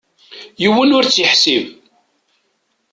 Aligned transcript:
Yiwen 0.61 0.95
ur 0.97 1.05
tt-iḥsib. 1.05 1.65